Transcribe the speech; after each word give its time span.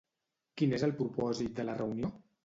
Quin 0.61 0.71
és 0.77 0.85
el 0.87 0.93
propòsit 1.01 1.53
de 1.59 1.65
la 1.67 1.75
reunió? 1.83 2.11